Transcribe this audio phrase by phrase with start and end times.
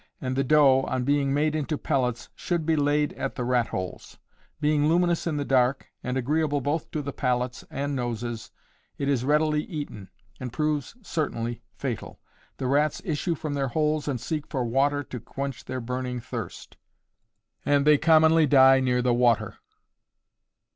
[0.19, 4.17] and the dough, on being made into pellets, should be laid at the rat holes;
[4.59, 8.49] being luminous in the dark, and agreeable both to the palates and noses,
[8.97, 10.09] it is readily eaten,
[10.39, 12.19] and proves certainly fatal.
[12.57, 16.77] The rats issue from their holes and seek for water to quench their burning thirst,
[17.63, 19.57] and they commonly die near the water.